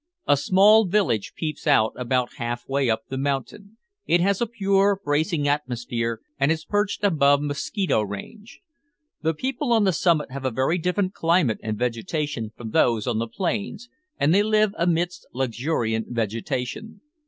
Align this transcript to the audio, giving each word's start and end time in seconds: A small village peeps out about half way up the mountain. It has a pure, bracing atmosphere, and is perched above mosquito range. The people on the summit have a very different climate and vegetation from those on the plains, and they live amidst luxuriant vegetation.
A 0.27 0.35
small 0.35 0.87
village 0.87 1.33
peeps 1.35 1.67
out 1.67 1.93
about 1.95 2.37
half 2.37 2.67
way 2.67 2.89
up 2.89 3.03
the 3.09 3.19
mountain. 3.19 3.77
It 4.07 4.19
has 4.19 4.41
a 4.41 4.47
pure, 4.47 4.99
bracing 5.05 5.47
atmosphere, 5.47 6.21
and 6.39 6.51
is 6.51 6.65
perched 6.65 7.03
above 7.03 7.39
mosquito 7.43 8.01
range. 8.01 8.61
The 9.21 9.35
people 9.35 9.71
on 9.71 9.83
the 9.83 9.93
summit 9.93 10.31
have 10.31 10.43
a 10.43 10.49
very 10.49 10.79
different 10.79 11.13
climate 11.13 11.59
and 11.61 11.77
vegetation 11.77 12.51
from 12.57 12.71
those 12.71 13.05
on 13.05 13.19
the 13.19 13.27
plains, 13.27 13.89
and 14.17 14.33
they 14.33 14.41
live 14.41 14.73
amidst 14.75 15.27
luxuriant 15.33 16.07
vegetation. 16.09 17.01